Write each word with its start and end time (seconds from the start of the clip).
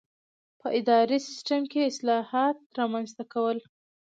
په 0.59 0.67
اداري 0.79 1.17
سیسټم 1.27 1.61
کې 1.71 1.79
اصلاحات 1.91 2.57
رامنځته 2.79 3.23
کول. 3.33 3.57